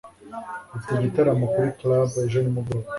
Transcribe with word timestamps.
Dufite 0.71 0.93
igitaramo 0.99 1.45
kuri 1.53 1.69
club 1.79 2.09
ejo 2.23 2.37
nimugoroba 2.41 2.87